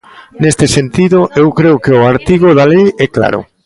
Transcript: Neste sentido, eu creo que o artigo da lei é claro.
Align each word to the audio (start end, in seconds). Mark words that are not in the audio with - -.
Neste 0.41 0.65
sentido, 0.77 1.19
eu 1.41 1.47
creo 1.59 1.77
que 1.83 1.93
o 1.99 2.07
artigo 2.13 2.49
da 2.57 2.65
lei 2.73 2.85
é 3.05 3.07
claro. 3.15 3.39